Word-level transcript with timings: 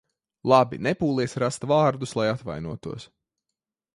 Labi, 0.51 0.79
nepūlies 0.87 1.35
rast 1.43 1.67
vārdus, 1.73 2.15
lai 2.21 2.27
atvainotos. 2.31 3.09